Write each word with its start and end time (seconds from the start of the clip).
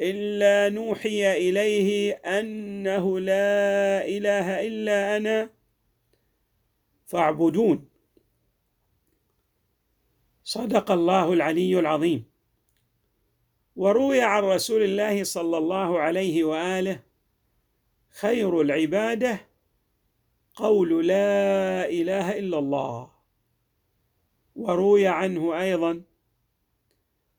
إلا 0.00 0.74
نوحي 0.74 1.36
إليه 1.36 2.12
أنه 2.12 3.20
لا 3.20 4.06
إله 4.08 4.66
إلا 4.66 5.16
أنا 5.16 5.50
فاعبدون. 7.06 7.88
صدق 10.44 10.90
الله 10.90 11.32
العلي 11.32 11.78
العظيم. 11.78 12.24
وروي 13.76 14.22
عن 14.22 14.42
رسول 14.42 14.82
الله 14.82 15.24
صلى 15.24 15.58
الله 15.58 15.98
عليه 15.98 16.44
وآله 16.44 17.02
خير 18.10 18.60
العبادة 18.60 19.40
قول 20.54 21.06
لا 21.06 21.88
إله 21.88 22.38
إلا 22.38 22.58
الله. 22.58 23.10
وروي 24.56 25.06
عنه 25.06 25.60
أيضا 25.60 26.02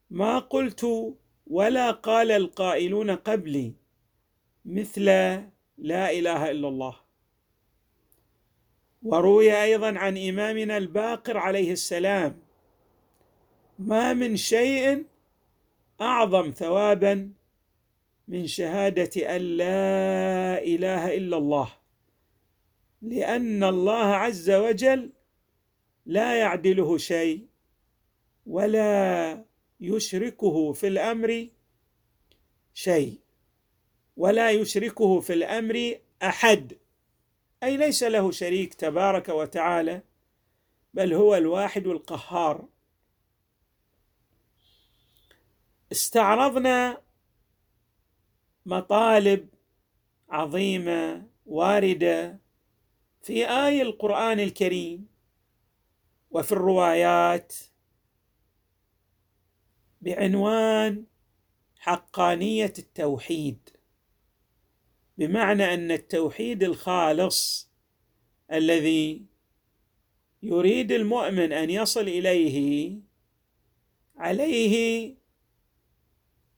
ما 0.09 0.39
قلت 0.39 1.16
ولا 1.48 1.91
قال 1.91 2.31
القائلون 2.31 3.12
قبلي 3.12 3.73
مثل 4.66 5.05
لا 5.77 6.12
إله 6.12 6.52
إلا 6.52 6.67
الله. 6.67 6.95
وروي 9.03 9.64
أيضا 9.64 9.98
عن 9.98 10.17
إمامنا 10.17 10.78
الباقر 10.78 11.38
عليه 11.38 11.72
السلام 11.72 12.39
ما 13.80 14.14
من 14.14 14.36
شيء 14.36 15.06
أعظم 16.02 16.52
ثوابا 16.52 17.31
من 18.28 18.48
شهادة 18.48 19.36
أن 19.36 19.42
لا 19.42 20.64
إله 20.64 21.17
إلا 21.17 21.38
الله 21.38 21.73
لأن 23.02 23.64
الله 23.64 24.05
عز 24.05 24.50
وجل 24.52 25.11
لا 26.05 26.39
يعدله 26.39 26.98
شيء 26.98 27.48
ولا 28.45 29.45
يشركه 29.81 30.73
في 30.73 30.87
الأمر 30.87 31.47
شيء 32.73 33.19
ولا 34.17 34.51
يشركه 34.51 35.19
في 35.19 35.33
الأمر 35.33 35.95
أحد. 36.23 36.77
أي 37.63 37.77
ليس 37.77 38.03
له 38.03 38.31
شريك 38.31 38.73
تبارك 38.73 39.29
وتعالى 39.29 40.02
بل 40.93 41.13
هو 41.13 41.35
الواحد 41.35 41.87
القهار. 41.87 42.67
استعرضنا 45.91 47.02
مطالب 48.65 49.49
عظيمة 50.29 51.27
واردة 51.45 52.39
في 53.21 53.49
اي 53.49 53.81
القرآن 53.81 54.39
الكريم 54.39 55.07
وفي 56.31 56.52
الروايات 56.52 57.53
بعنوان 60.02 61.05
حقانية 61.80 62.73
التوحيد. 62.80 63.69
بمعنى 65.17 65.73
أن 65.73 65.91
التوحيد 65.91 66.63
الخالص 66.63 67.69
الذي 68.52 69.25
يريد 70.43 70.91
المؤمن 70.91 71.53
أن 71.53 71.70
يصل 71.70 72.02
إليه 72.02 72.93
عليه 74.17 75.15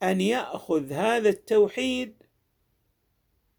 أن 0.03 0.21
يأخذ 0.21 0.91
هذا 0.91 1.29
التوحيد 1.29 2.23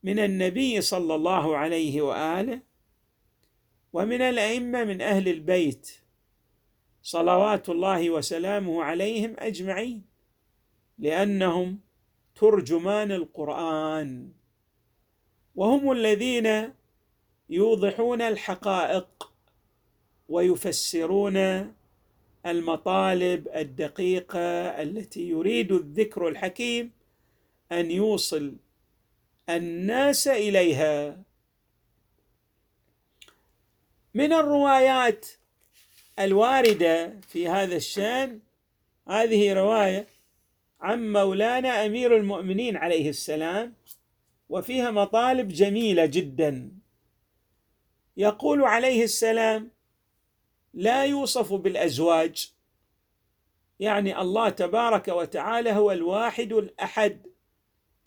من 0.03 0.19
النبي 0.19 0.80
صلى 0.80 1.14
الله 1.14 1.56
عليه 1.56 2.03
وآله 2.03 2.60
ومن 3.92 4.20
الأئمة 4.20 4.84
من 4.84 5.00
أهل 5.00 5.28
البيت. 5.28 6.03
صلوات 7.06 7.69
الله 7.69 8.10
وسلامه 8.10 8.82
عليهم 8.82 9.37
أجمعين 9.38 10.04
لأنهم 10.98 11.78
ترجمان 12.34 13.12
القرآن 13.12 14.32
وهم 15.54 15.92
الذين 15.92 16.72
يوضحون 17.50 18.22
الحقائق 18.22 19.32
ويفسرون 20.28 21.37
المطالب 22.47 23.48
الدقيقة 23.54 24.41
التي 24.82 25.28
يريد 25.28 25.72
الذكر 25.72 26.28
الحكيم 26.28 26.91
أن 27.72 27.91
يوصل 27.91 28.56
الناس 29.48 30.28
إليها. 30.28 31.22
من 34.15 34.32
الروايات 34.32 35.26
الواردة 36.19 37.20
في 37.28 37.48
هذا 37.48 37.76
الشأن. 37.76 38.41
هذه 39.08 39.52
رواية 39.52 40.06
عن 40.80 41.12
مولانا 41.12 41.86
أمير 41.86 42.16
المؤمنين 42.16 42.76
عليه 42.76 43.08
السلام 43.08 43.75
وفيها 44.48 44.91
مطالب 44.91 45.48
جميلة 45.48 46.06
جدا. 46.06 46.70
يقول 48.16 48.62
عليه 48.62 49.04
السلام 49.04 49.70
لا 50.74 51.04
يوصف 51.04 51.53
بالأزواج. 51.53 52.53
يعني 53.80 54.20
الله 54.20 54.48
تبارك 54.48 55.08
وتعالى 55.08 55.72
هو 55.72 55.92
الواحد 55.92 56.53
الأحد 56.53 57.26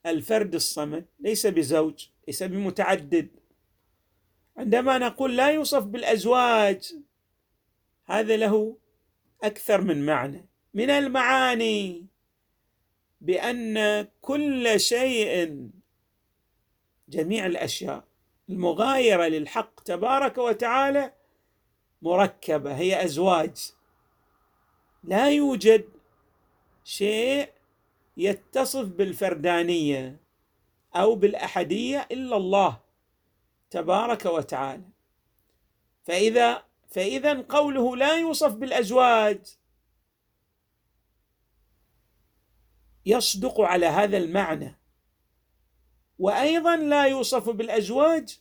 الفرد 0.05 0.55
الصمد 0.55 1.05
ليس 1.19 1.47
بزوج 1.47 2.07
ليس 2.27 2.43
بمتعدد. 2.43 3.29
عندما 4.57 4.97
نقول 4.97 5.37
لا 5.37 5.49
يوصف 5.49 5.83
بالأزواج 5.83 6.93
هذا 8.07 8.37
له 8.37 8.77
أكثر 9.43 9.81
من 9.81 10.05
معنى. 10.05 10.45
من 10.73 10.89
المعاني 10.89 12.05
بأن 13.21 14.07
كل 14.21 14.79
شيء 14.79 15.59
جميع 17.09 17.45
الأشياء 17.45 18.03
المغايرة 18.49 19.27
للحق 19.27 19.79
تبارك 19.79 20.37
وتعالى 20.37 21.13
مركبة 22.01 22.77
هي 22.77 23.03
أزواج. 23.03 23.71
لا 25.03 25.29
يوجد 25.29 25.89
شيء 26.83 27.49
يتصف 28.17 28.85
بالفردانية 28.85 30.19
أو 30.95 31.15
بالأحدية 31.15 32.07
إلا 32.11 32.37
الله 32.37 32.79
تبارك 33.69 34.25
وتعالى. 34.25 34.83
فإذا 36.03 36.66
فإذا 36.87 37.41
قوله 37.41 37.95
لا 37.95 38.17
يوصف 38.17 38.53
بالأزواج 38.53 39.39
يصدق 43.05 43.61
على 43.61 43.85
هذا 43.85 44.17
المعنى. 44.17 44.79
وأيضا 46.19 46.75
لا 46.75 47.05
يوصف 47.05 47.49
بالأزواج 47.49 48.39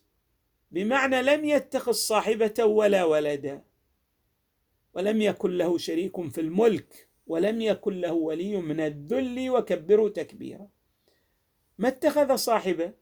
بمعنى 0.71 1.23
لم 1.23 1.45
يتخذ 1.45 1.93
صاحبة 1.93 2.65
ولا 2.65 3.05
ولدا 3.05 3.63
ولم 4.95 5.23
يكن 5.23 5.51
له 5.51 5.79
شريك 5.79 6.29
في 6.29 6.41
الملك 6.41 7.09
ولم 7.27 7.61
يكن 7.61 8.01
له 8.01 8.13
ولي 8.13 8.57
من 8.57 8.81
الذل 8.81 9.51
وكبره 9.51 10.09
تكبيرا. 10.09 10.69
ما 11.79 11.89
اتخذ 11.89 12.37
صاحبة 12.37 12.93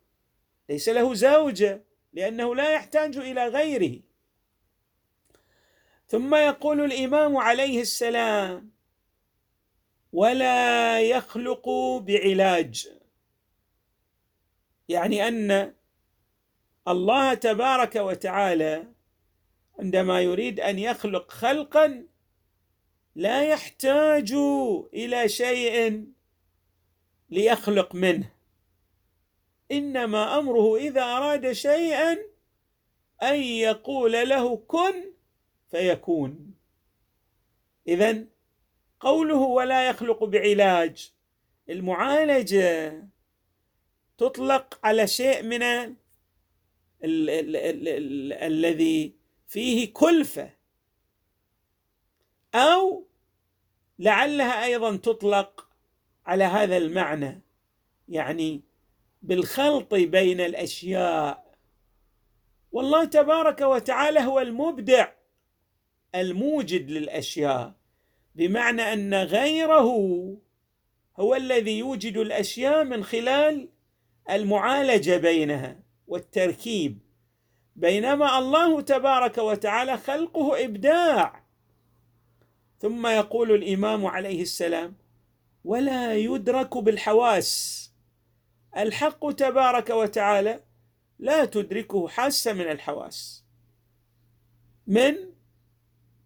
ليس 0.68 0.88
له 0.88 1.14
زوجة 1.14 1.84
لأنه 2.12 2.54
لا 2.54 2.74
يحتاج 2.74 3.16
إلى 3.16 3.48
غيره. 3.48 4.00
ثم 6.14 6.34
يقول 6.34 6.80
الإمام 6.80 7.36
عليه 7.36 7.80
السلام 7.80 8.70
ولا 10.12 11.00
يخلق 11.00 11.68
بعلاج. 12.02 12.88
يعني 14.88 15.28
أن 15.28 15.74
الله 16.88 17.34
تبارك 17.34 17.96
وتعالى 17.96 18.92
عندما 19.78 20.20
يريد 20.20 20.60
أن 20.60 20.78
يخلق 20.78 21.30
خلقا 21.30 22.06
لا 23.14 23.44
يحتاج 23.44 24.32
إلى 24.94 25.28
شيء 25.28 26.04
ليخلق 27.30 27.94
منه. 27.94 28.32
إنما 29.72 30.38
أمره 30.38 30.76
إذا 30.76 31.02
أراد 31.02 31.52
شيئا 31.52 32.18
أن 33.22 33.40
يقول 33.40 34.12
له 34.12 34.56
كن 34.56 35.13
فيكون. 35.74 36.54
اذا 37.88 38.24
قوله 39.00 39.36
ولا 39.36 39.88
يخلق 39.88 40.24
بعلاج 40.24 41.12
المعالجة 41.70 43.02
تطلق 44.18 44.78
على 44.84 45.06
شيء 45.06 45.42
من 45.42 45.62
ال 45.62 45.94
ال 47.04 47.30
ال 47.30 47.56
ال 47.56 47.88
ال 47.88 48.32
الذي 48.32 49.14
فيه 49.48 49.92
كلفة. 49.92 50.50
أو 52.54 53.06
لعلها 53.98 54.64
أيضا 54.64 54.96
تطلق 54.96 55.68
على 56.26 56.44
هذا 56.44 56.76
المعنى 56.76 57.40
يعني 58.08 58.62
بالخلط 59.22 59.94
بين 59.94 60.40
الأشياء. 60.40 61.54
والله 62.72 63.04
تبارك 63.04 63.60
وتعالى 63.60 64.20
هو 64.20 64.40
المبدع. 64.40 65.23
الموجد 66.14 66.90
للأشياء. 66.90 67.74
بمعنى 68.34 68.82
أن 68.82 69.14
غيره 69.14 69.88
هو 71.16 71.34
الذي 71.34 71.78
يوجد 71.78 72.16
الأشياء 72.16 72.84
من 72.84 73.04
خلال 73.04 73.68
المعالجة 74.30 75.16
بينها 75.16 75.80
والتركيب. 76.06 76.98
بينما 77.76 78.38
الله 78.38 78.80
تبارك 78.80 79.38
وتعالى 79.38 79.96
خلقه 79.96 80.64
إبداع. 80.64 81.44
ثم 82.78 83.06
يقول 83.06 83.52
الإمام 83.52 84.06
عليه 84.06 84.42
السلام 84.42 84.96
ولا 85.64 86.14
يدرك 86.14 86.78
بالحواس. 86.78 87.80
الحق 88.76 89.32
تبارك 89.32 89.90
وتعالى 89.90 90.60
لا 91.18 91.44
تدركه 91.44 92.08
حاسة 92.08 92.52
من 92.52 92.70
الحواس. 92.70 93.44
من؟ 94.86 95.33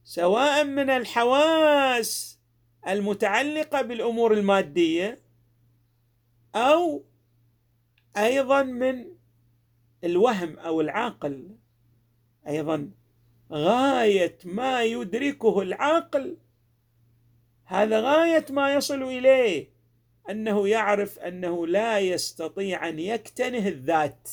سواء 0.09 0.65
من 0.65 0.91
الحواس 0.91 2.39
المتعلقة 2.89 3.83
بالأمور 3.83 4.33
المادية 4.33 5.19
أو 6.55 7.03
أيضا 8.17 8.63
من 8.63 9.05
الوهم 10.05 10.59
أو 10.59 10.81
العقل. 10.81 11.57
أيضا 12.49 12.91
غاية 13.53 14.39
ما 14.45 14.83
يدركه 14.83 15.63
العقل 15.63 16.37
هذا 17.65 18.01
غاية 18.01 18.47
ما 18.51 18.75
يصل 18.75 19.03
إليه 19.03 19.71
أنه 20.31 20.69
يعرف 20.69 21.19
أنه 21.19 21.67
لا 21.67 21.99
يستطيع 21.99 22.89
أن 22.89 22.99
يكتنه 22.99 23.69
الذات 23.69 24.29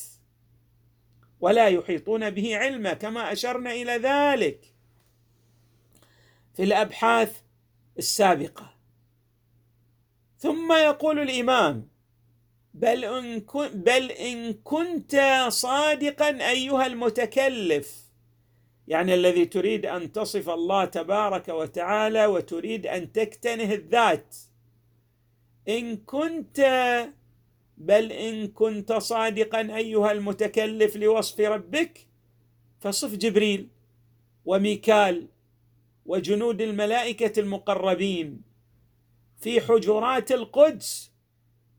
ولا 1.40 1.68
يحيطون 1.68 2.30
به 2.30 2.56
علما 2.56 2.92
كما 2.92 3.32
أشرنا 3.32 3.72
إلى 3.72 3.92
ذلك. 3.92 4.75
في 6.56 6.62
الأبحاث 6.62 7.40
السابقة. 7.98 8.74
ثم 10.38 10.72
يقول 10.72 11.18
الإمام 11.18 11.88
بل 12.74 13.04
إن, 13.04 13.44
بل 13.74 14.10
إن 14.10 14.52
كنت 14.52 15.44
صادقا 15.48 16.50
أيها 16.50 16.86
المتكلف. 16.86 18.06
يعني 18.88 19.14
الذي 19.14 19.44
تريد 19.44 19.86
أن 19.86 20.12
تصف 20.12 20.48
الله 20.48 20.84
تبارك 20.84 21.48
وتعالى 21.48 22.26
وتريد 22.26 22.86
أن 22.86 23.12
تكتنه 23.12 23.72
الذات. 23.72 24.36
إن 25.68 25.96
كنت 25.96 26.60
بل 27.76 28.12
إن 28.12 28.48
كنت 28.48 28.92
صادقا 28.92 29.60
أيها 29.60 30.12
المتكلف 30.12 30.96
لوصف 30.96 31.40
ربك 31.40 32.06
فصف 32.80 33.14
جبريل 33.14 33.68
وميكال 34.44 35.28
وجنود 36.06 36.62
الملائكة 36.62 37.40
المقربين. 37.40 38.42
في 39.38 39.60
حجرات 39.60 40.32
القدس 40.32 41.12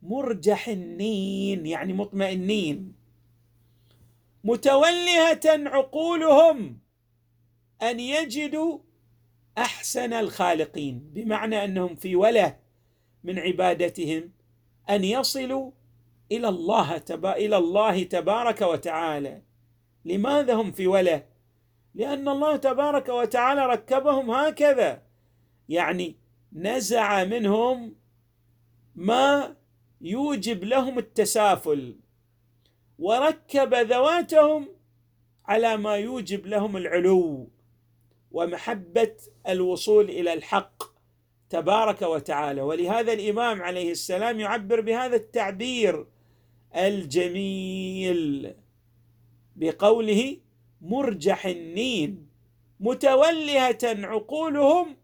مرجحنين 0.01 1.65
يعني 1.65 1.93
مطمئنين. 1.93 2.93
متولهة 4.43 5.41
عقولهم 5.45 6.79
أن 7.81 7.99
يجدوا 7.99 8.79
أحسن 9.57 10.13
الخالقين. 10.13 11.11
بمعنى 11.13 11.63
أنهم 11.63 11.95
في 11.95 12.15
وله 12.15 12.57
من 13.23 13.39
عبادتهم 13.39 14.31
أن 14.89 15.03
يصلوا 15.03 15.71
إلى 16.31 16.49
الله 16.49 16.97
تبا 16.97 17.35
إلى 17.35 17.57
الله 17.57 18.03
تبارك 18.03 18.61
وتعالى. 18.61 19.41
لماذا 20.05 20.53
هم 20.53 20.71
في 20.71 20.87
وله؟ 20.87 21.36
لأن 21.97 22.27
الله 22.27 22.55
تبارك 22.55 23.09
وتعالى 23.09 23.65
ركبهم 23.65 24.31
هكذا. 24.31 25.01
يعني 25.69 26.15
نزع 26.53 27.23
منهم 27.23 27.95
ما 28.95 29.55
يوجب 30.01 30.63
لهم 30.63 30.97
التسافل 30.99 31.95
وركب 32.99 33.73
ذواتهم 33.73 34.67
على 35.45 35.77
ما 35.77 35.95
يوجب 35.95 36.45
لهم 36.45 36.77
العلو 36.77 37.49
ومحبة 38.31 39.15
الوصول 39.47 40.09
إلى 40.09 40.33
الحق 40.33 40.83
تبارك 41.49 42.01
وتعالى. 42.01 42.61
ولهذا 42.61 43.13
الإمام 43.13 43.61
عليه 43.61 43.91
السلام 43.91 44.39
يعبر 44.39 44.81
بهذا 44.81 45.15
التعبير 45.15 46.05
الجميل 46.75 48.53
بقوله 49.55 50.37
مرجح 50.81 51.45
النين 51.45 52.27
متولهه 52.79 53.77
عقولهم 53.83 54.97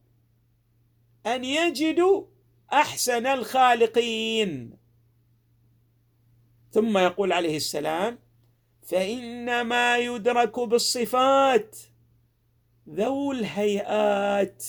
أن 1.26 1.44
يجدوا 1.44 2.26
أحسن 2.74 3.26
الخالقين. 3.26 4.78
ثم 6.72 6.98
يقول 6.98 7.34
عليه 7.34 7.58
السلام 7.58 8.20
فإنما 8.84 9.98
يدرك 9.98 10.60
بالصفات 10.60 11.78
ذو 12.90 13.32
الهيئات 13.32 14.66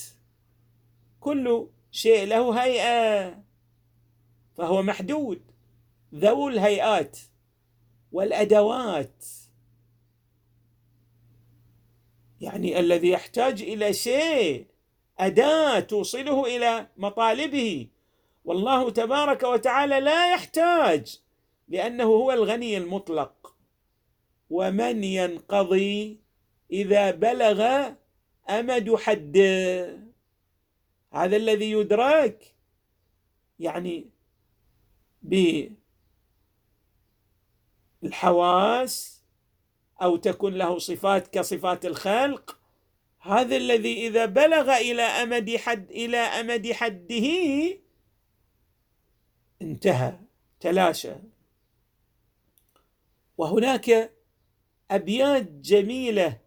كل 1.21 1.67
شيء 1.91 2.27
له 2.27 2.63
هيئة 2.63 3.43
فهو 4.57 4.83
محدود 4.83 5.43
ذو 6.15 6.49
الهيئات 6.49 7.19
والأدوات. 8.13 9.25
يعني 12.45 12.81
الذي 12.81 13.09
يحتاج 13.09 13.63
إلى 13.63 13.93
شيء 13.93 14.67
أداة 15.19 15.81
توصله 15.81 16.57
إلى 16.57 16.89
مطالبه. 16.97 17.89
والله 18.45 18.91
تبارك 18.91 19.43
وتعالى 19.43 20.01
لا 20.01 20.33
يحتاج 20.33 21.21
لأنه 21.69 22.05
هو 22.05 22.33
الغني 22.33 22.77
المطلق. 22.77 23.57
ومن 24.51 25.05
ينقضي 25.05 26.21
إذا 26.73 27.11
بلغ 27.11 27.91
أمد 28.49 28.95
حده 28.95 29.99
هذا 31.13 31.37
الذي 31.37 31.71
يدرك 31.71 32.55
يعني 33.59 34.11
بالحواس 38.03 39.14
أو 40.03 40.17
تكون 40.17 40.55
له 40.55 40.79
صفات 40.79 41.29
كصفات 41.29 41.87
الخلق 41.87 42.59
هذا 43.21 43.57
الذي 43.57 44.07
إذا 44.07 44.27
بلغ 44.27 44.77
إلى 44.77 45.03
أمد 45.03 45.57
حد 45.57 45.91
إلى 45.91 46.17
أمد 46.17 46.73
حده 46.73 47.27
انتهى 49.63 50.19
تلاشى. 50.61 51.15
وهناك 53.39 54.15
أبيات 54.91 55.51
جميلة 55.51 56.41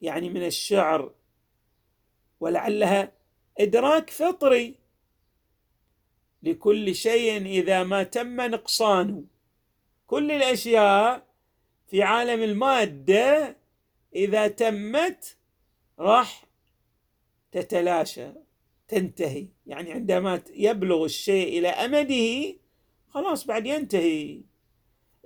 يعني 0.00 0.28
من 0.28 0.46
الشعر 0.46 1.14
ولعلها 2.40 3.12
إدراك 3.58 4.10
فطري 4.10 4.78
لكل 6.42 6.94
شيء 6.94 7.46
إذا 7.46 7.82
ما 7.82 8.02
تم 8.02 8.40
نقصانه. 8.40 9.24
كل 10.06 10.32
الأشياء 10.32 11.23
في 11.94 12.02
عالم 12.02 12.42
المادة 12.42 13.56
إذا 14.14 14.48
تمت 14.48 15.36
راح 15.98 16.44
تتلاشى 17.52 18.26
تنتهي. 18.88 19.46
يعني 19.66 19.92
عندما 19.92 20.42
يبلغ 20.54 21.04
الشيء 21.04 21.58
إلى 21.58 21.68
أمده 21.68 22.56
خلاص 23.08 23.46
بعد 23.46 23.66
ينتهي. 23.66 24.40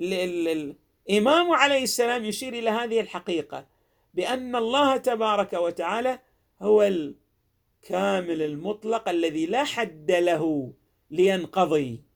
الإمام 0.01 1.51
عليه 1.51 1.83
السلام 1.83 2.25
يشير 2.25 2.53
إلى 2.53 2.71
هذه 2.71 3.01
الحقيقة 3.01 3.67
بأن 4.15 4.57
الله 4.57 4.97
تبارك 4.97 5.53
وتعالى 5.53 6.19
هو 6.63 6.83
الكامل 6.83 8.43
المطلق 8.43 9.09
الذي 9.09 9.47
لا 9.47 9.65
حد 9.65 10.11
له 10.11 10.73
لينقضي. 11.11 12.08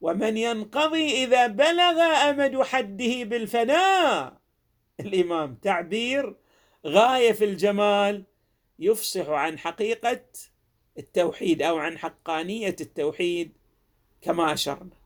ومن 0.00 0.36
ينقضي 0.36 1.24
إذا 1.24 1.46
بلغ 1.46 2.00
أمد 2.30 2.62
حده 2.62 3.24
بالفناء. 3.24 4.38
الإمام 5.00 5.54
تعبير 5.54 6.36
غاية 6.86 7.32
في 7.32 7.44
الجمال 7.44 8.24
يفصح 8.78 9.28
عن 9.28 9.58
حقيقة 9.58 10.24
التوحيد 10.98 11.62
أو 11.62 11.78
عن 11.78 11.98
حقانية 11.98 12.76
التوحيد 12.80 13.52
كما 14.22 14.52
أشرنا. 14.52 14.98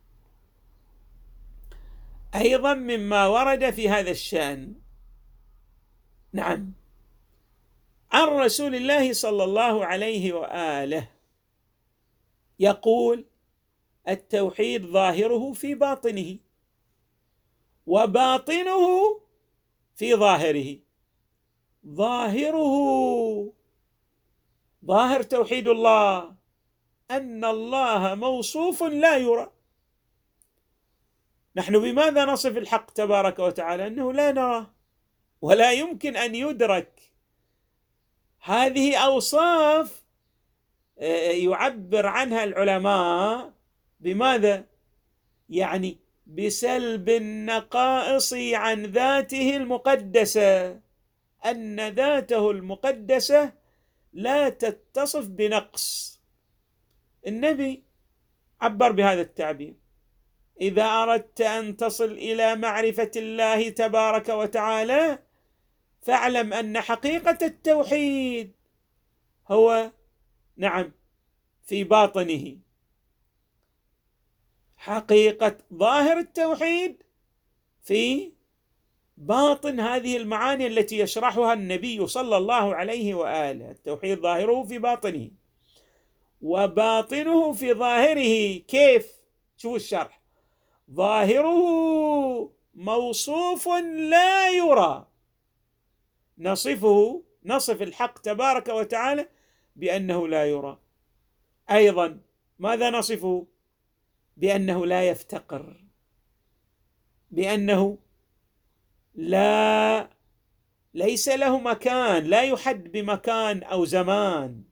أيضا 2.35 2.75
مما 2.75 3.27
ورد 3.27 3.71
في 3.71 3.89
هذا 3.89 4.11
الشأن 4.11 4.75
نعم 6.33 6.73
عن 8.13 8.29
رسول 8.29 8.75
الله 8.75 9.13
صلى 9.13 9.45
الله 9.45 9.85
عليه 9.87 10.33
وآله 10.33 11.09
يقول 12.59 13.25
التوحيد 14.09 14.87
ظاهره 14.87 15.53
في 15.53 15.75
باطنه 15.75 16.39
وباطنه 17.87 19.21
في 19.95 20.15
ظاهره. 20.15 20.79
ظاهره 21.87 23.53
ظاهر 24.85 25.23
توحيد 25.23 25.69
الله 25.69 26.35
أن 27.11 27.45
الله 27.45 28.15
موصوف 28.15 28.83
لا 28.83 29.17
يرى. 29.17 29.51
نحن 31.57 31.79
بماذا 31.79 32.25
نصف 32.25 32.57
الحق 32.57 32.91
تبارك 32.91 33.39
وتعالى؟ 33.39 33.87
أنه 33.87 34.13
لا 34.13 34.33
نراه 34.33 34.71
ولا 35.41 35.73
يمكن 35.73 36.17
أن 36.17 36.35
يدرك. 36.35 37.13
هذه 38.41 38.97
أوصاف 38.97 40.03
آه، 40.99 41.31
يعبر 41.31 42.07
عنها 42.07 42.45
العلماء 42.45 43.52
بماذا؟ 44.03 44.65
يعني 45.49 45.99
بسلب 46.27 47.09
النقائص 47.09 48.35
عن 48.35 48.87
ذاته 48.87 49.57
المقدسة 49.57 50.81
أن 51.47 51.89
ذاته 51.89 52.51
المقدسة 52.51 53.53
لا 54.13 54.49
تتصف 54.49 55.27
بنقص. 55.27 56.21
النبي 57.27 57.83
عبر 58.61 58.93
بهذا 58.93 59.21
التعبير 59.21 59.75
إذا 60.61 60.85
أردت 60.85 61.41
أن 61.41 61.77
تصل 61.77 62.13
إلى 62.13 62.57
معرفة 62.57 63.11
الله 63.17 63.69
تبارك 63.69 64.29
وتعالى 64.29 65.19
فاعلم 66.03 66.53
أن 66.53 66.81
حقيقة 66.81 67.39
التوحيد 67.47 68.53
هو 69.49 69.91
نعم 70.57 70.93
في 71.63 71.85
باطنه. 71.85 72.57
حقيقة 74.83 75.59
ظاهر 75.75 76.19
التوحيد 76.19 77.03
في 77.83 78.33
باطن 79.17 79.81
هذه 79.81 80.17
المعاني 80.17 80.67
التي 80.67 80.99
يشرحها 80.99 81.53
النبي 81.53 82.07
صلى 82.07 82.37
الله 82.37 82.75
عليه 82.75 83.15
وآله. 83.15 83.71
التوحيد 83.71 84.21
ظاهره 84.21 84.65
في 84.65 84.79
باطنه 84.79 85.31
وباطنه 86.41 87.53
في 87.53 87.75
ظاهره 87.75 88.59
كيف؟ 88.59 89.13
شوفوا 89.57 89.77
الشرح. 89.77 90.21
ظاهره 90.91 92.53
موصوف 92.75 93.69
لا 94.09 94.51
يرى. 94.51 95.07
نصفه 96.39 97.23
نصف 97.45 97.83
الحق 97.83 98.19
تبارك 98.19 98.69
وتعالى 98.69 99.29
بأنه 99.77 100.29
لا 100.29 100.47
يرى. 100.47 100.79
أيضا 101.71 102.21
ماذا 102.59 102.91
نصفه؟ 102.91 103.47
بأنه 104.37 104.87
لا 104.87 105.09
يفتقر 105.09 105.77
بأنه 107.31 107.99
لا 109.15 110.11
ليس 110.95 111.29
له 111.29 111.61
مكان 111.61 112.25
لا 112.25 112.43
يحد 112.43 112.93
بمكان 112.93 113.63
أو 113.63 113.85
زمان. 113.85 114.63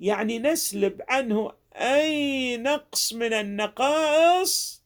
يعني 0.00 0.38
نسلب 0.38 1.02
عنه 1.08 1.52
أي 1.74 2.56
نقص 2.56 3.12
من 3.12 3.32
النقائص 3.32 4.82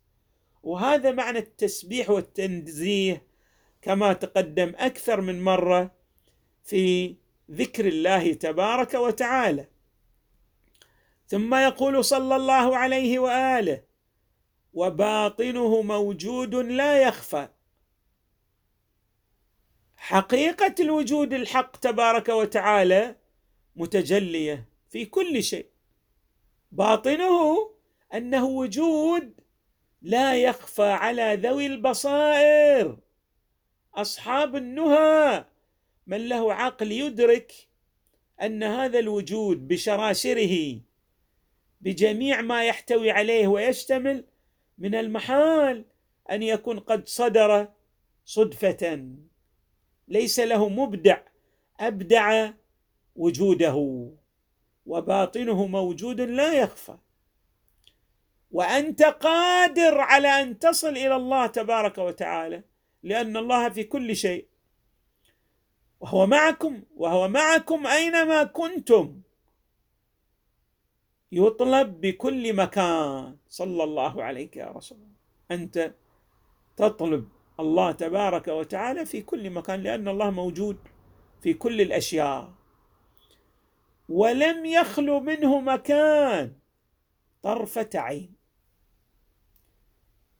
وهذا 0.62 1.10
معنى 1.10 1.38
التسبيح 1.38 2.10
والتنزيه 2.10 3.22
كما 3.82 4.12
تقدم 4.12 4.72
أكثر 4.76 5.20
من 5.20 5.42
مرة 5.42 5.90
في 6.64 7.14
ذكر 7.50 7.88
الله 7.88 8.32
تبارك 8.32 8.94
وتعالى. 8.94 9.66
ثم 11.26 11.54
يقول 11.54 12.04
صلى 12.04 12.36
الله 12.36 12.76
عليه 12.76 13.18
وآله 13.18 13.85
وباطنه 14.76 15.82
موجود 15.82 16.54
لا 16.54 17.02
يخفى. 17.02 17.48
حقيقة 19.96 20.74
الوجود 20.80 21.32
الحق 21.34 21.76
تبارك 21.76 22.28
وتعالى 22.28 23.16
متجلية 23.76 24.68
في 24.88 25.04
كل 25.04 25.42
شيء. 25.42 25.66
باطنه 26.72 27.56
أنه 28.14 28.44
وجود 28.44 29.40
لا 30.02 30.36
يخفى 30.36 30.82
على 30.82 31.34
ذوي 31.42 31.66
البصائر. 31.66 32.98
أصحاب 33.94 34.56
النهى 34.56 35.44
من 36.06 36.28
له 36.28 36.54
عقل 36.54 36.92
يدرك 36.92 37.52
أن 38.42 38.62
هذا 38.62 38.98
الوجود 38.98 39.68
بشراشره 39.68 40.80
بجميع 41.80 42.40
ما 42.40 42.64
يحتوي 42.64 43.10
عليه 43.10 43.46
ويشتمل 43.46 44.24
من 44.78 44.94
المحال 44.94 45.84
أن 46.30 46.42
يكون 46.42 46.78
قد 46.78 47.08
صدر 47.08 47.68
صدفة. 48.24 49.06
ليس 50.08 50.40
له 50.40 50.68
مبدع 50.68 51.18
أبدع 51.80 52.50
وجوده 53.16 54.10
وباطنه 54.86 55.66
موجود 55.66 56.20
لا 56.20 56.52
يخفى. 56.52 56.96
وأنت 58.50 59.02
قادر 59.02 59.98
على 59.98 60.28
أن 60.28 60.58
تصل 60.58 60.88
إلى 60.88 61.16
الله 61.16 61.46
تبارك 61.46 61.98
وتعالى 61.98 62.62
لأن 63.02 63.36
الله 63.36 63.68
في 63.68 63.84
كل 63.84 64.16
شيء. 64.16 64.46
وهو 66.00 66.26
معكم 66.26 66.82
وهو 66.96 67.28
معكم 67.28 67.86
أينما 67.86 68.44
كنتم. 68.44 69.22
يطلب 71.36 72.00
بكل 72.00 72.56
مكان. 72.56 73.36
صلى 73.48 73.84
الله 73.84 74.24
عليك 74.24 74.56
يا 74.56 74.66
رسول 74.66 74.98
الله. 74.98 75.16
أنت 75.50 75.94
تطلب 76.76 77.28
الله 77.60 77.92
تبارك 77.92 78.48
وتعالى 78.48 79.06
في 79.06 79.22
كل 79.22 79.50
مكان 79.50 79.82
لأن 79.82 80.08
الله 80.08 80.30
موجود 80.30 80.76
في 81.42 81.54
كل 81.54 81.80
الأشياء. 81.80 82.52
ولم 84.08 84.66
يخلو 84.66 85.20
منه 85.20 85.60
مكان. 85.60 86.52
طرفة 87.42 87.90
عين. 87.94 88.34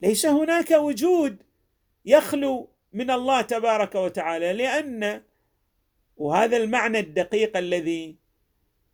ليس 0.03 0.27
هناك 0.27 0.71
وجود 0.71 1.43
يخلو 2.05 2.71
من 2.93 3.11
الله 3.11 3.41
تبارك 3.41 3.95
وتعالى 3.95 4.53
لأن 4.53 5.23
وهذا 6.17 6.57
المعنى 6.57 6.99
الدقيق 6.99 7.57
الذي 7.57 8.17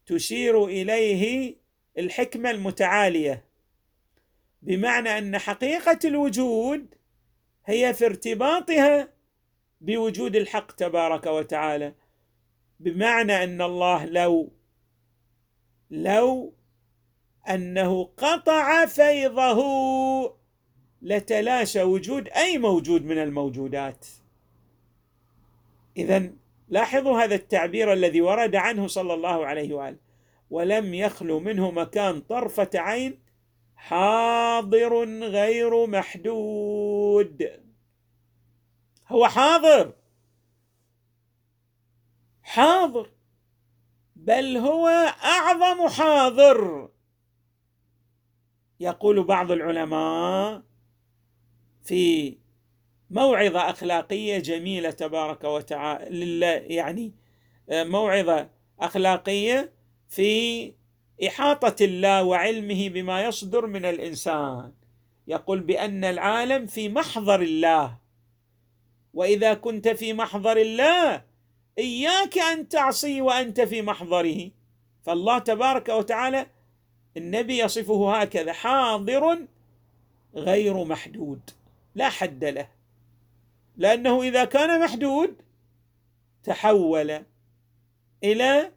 تشير 0.07 0.65
إليه 0.65 1.62
الحكمة 1.99 2.51
المتعالية. 2.51 3.45
بمعنى 4.63 5.19
أن 5.19 5.39
حقيقة 5.39 5.99
الوجود 6.05 6.95
هي 7.67 7.95
في 7.95 8.07
ارتباطها 8.07 9.09
بوجود 9.81 10.37
الحق 10.37 10.73
تبارك 10.73 11.27
وتعالى. 11.27 11.95
بمعنى 12.81 13.45
أن 13.45 13.63
الله 13.63 14.05
لو 14.05 14.53
لو 15.91 16.55
أنه 17.51 18.05
قطع 18.05 18.87
فيضه 18.87 19.63
لتلاشى 21.03 21.83
وجود 21.83 22.29
أي 22.29 22.59
موجود 22.59 23.05
من 23.05 23.19
الموجودات. 23.19 24.07
اذا 25.97 26.31
لاحظوا 26.69 27.25
هذا 27.25 27.35
التعبير 27.35 27.93
الذي 27.93 28.21
ورد 28.21 28.57
عنه 28.57 28.87
صلى 28.87 29.15
الله 29.15 29.47
عليه 29.47 29.75
وآله. 29.75 30.12
ولم 30.53 30.95
يخلو 30.95 31.41
منه 31.41 31.71
مكان 31.71 32.21
طرفة 32.21 32.71
عين 32.75 33.19
حاضر 33.77 35.05
غير 35.21 35.87
محدود. 35.87 37.51
هو 39.09 39.29
حاضر. 39.29 39.93
حاضر. 42.43 43.11
بل 44.17 44.57
هو 44.57 44.89
أعظم 45.25 45.89
حاضر. 45.89 46.89
يقول 48.81 49.25
بعض 49.25 49.51
العلماء 49.51 50.63
في 51.83 52.39
موعظة 53.11 53.71
أخلاقية 53.71 54.39
جميلة 54.39 54.91
تبارك 54.91 55.45
وتعالى 55.45 56.47
يعني 56.75 57.15
موعظة 57.69 58.51
أخلاقية 58.81 59.82
في 60.13 60.73
إحاطة 61.27 61.85
الله 61.85 62.23
وعلمه 62.23 62.89
بما 62.89 63.25
يصدر 63.25 63.67
من 63.67 63.85
الإنسان. 63.85 64.73
يقول 65.27 65.61
بأن 65.61 66.05
العالم 66.05 66.67
في 66.67 66.89
محضر 66.89 67.43
الله. 67.43 67.99
وإذا 69.15 69.55
كنت 69.55 69.89
في 69.89 70.13
محضر 70.13 70.57
الله 70.57 71.23
إياك 71.79 72.39
أن 72.39 72.69
تعصي 72.69 73.21
وأنت 73.21 73.61
في 73.61 73.83
محضره. 73.83 74.51
فالله 75.03 75.39
تبارك 75.39 75.89
وتعالى 75.89 76.47
النبي 77.17 77.59
يصفه 77.59 78.21
هكذا 78.21 78.53
حاضر 78.53 79.39
غير 80.35 80.85
محدود 80.85 81.41
لا 81.95 82.09
حد 82.09 82.45
له. 82.45 82.69
لأنه 83.77 84.23
إذا 84.23 84.45
كان 84.45 84.85
محدود 84.85 85.35
تحول 86.45 87.23
إلى 88.25 88.73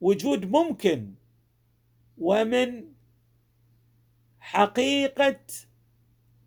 وجود 0.00 0.50
ممكن 0.50 1.12
ومن 2.18 2.84
حقيقة 4.40 5.40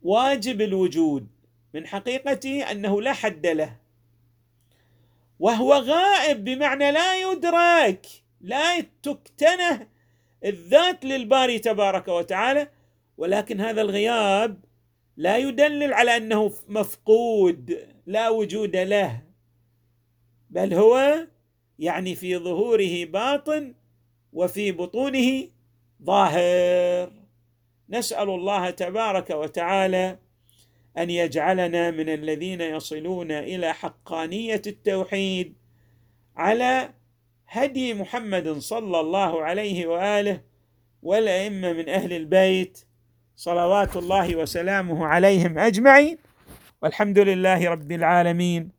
واجب 0.01 0.61
الوجود 0.61 1.27
من 1.73 1.87
حقيقته 1.87 2.71
أنه 2.71 3.01
لا 3.01 3.13
حد 3.13 3.47
له. 3.47 3.75
وهو 5.39 5.73
غائب 5.73 6.43
بمعنى 6.43 6.91
لا 6.91 7.21
يدرك 7.21 8.07
لا 8.41 8.79
تكتنه 8.79 9.87
الذات 10.45 11.05
للباري 11.05 11.59
تبارك 11.59 12.07
وتعالى. 12.07 12.67
ولكن 13.17 13.61
هذا 13.61 13.81
الغياب 13.81 14.57
لا 15.17 15.37
يدلل 15.37 15.93
على 15.93 16.17
أنه 16.17 16.53
مفقود 16.67 17.87
لا 18.05 18.29
وجود 18.29 18.75
له 18.75 19.21
بل 20.49 20.73
هو 20.73 21.27
يعني 21.79 22.15
في 22.15 22.37
ظهوره 22.37 23.05
باطن 23.05 23.73
وفي 24.33 24.71
بطونه 24.71 25.47
ظاهر. 26.03 27.11
نسأل 27.89 28.29
الله 28.29 28.69
تبارك 28.69 29.29
وتعالى 29.29 30.17
أن 30.97 31.09
يجعلنا 31.09 31.91
من 31.91 32.09
الذين 32.09 32.61
يصلون 32.61 33.31
إلى 33.31 33.73
حقانية 33.73 34.61
التوحيد 34.67 35.53
على 36.35 36.89
هدي 37.47 37.93
محمد 37.93 38.49
صلى 38.49 38.99
الله 38.99 39.43
عليه 39.43 39.87
وآله 39.87 40.41
والأئمة 41.03 41.73
من 41.73 41.89
أهل 41.89 42.13
البيت 42.13 42.85
صلوات 43.35 43.97
الله 43.97 44.35
وسلامه 44.35 45.05
عليهم 45.05 45.59
أجمعين. 45.59 46.17
والحمد 46.81 47.19
لله 47.19 47.69
رب 47.69 47.91
العالمين. 47.91 48.78